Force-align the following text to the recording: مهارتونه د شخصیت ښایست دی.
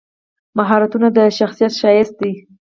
مهارتونه 0.57 1.07
د 1.17 1.19
شخصیت 1.37 1.73
ښایست 1.81 2.15
دی. 2.21 2.33